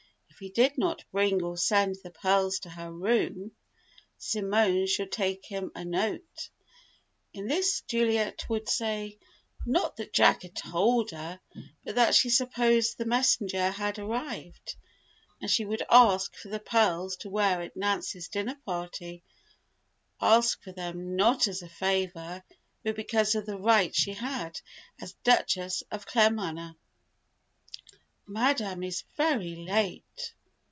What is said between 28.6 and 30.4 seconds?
is very late!"